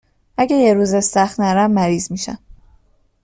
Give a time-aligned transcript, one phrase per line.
[0.37, 2.39] اگه یه روز استخر نرم مریض میشم